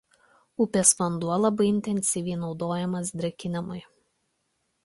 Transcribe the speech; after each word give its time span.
Upės 0.63 0.93
vanduo 1.01 1.37
labai 1.43 1.67
intensyviai 1.73 2.39
naudojamas 2.47 3.15
drėkinimui. 3.23 3.83